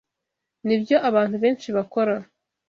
[0.65, 2.15] Nibyo abantu benshi bakora.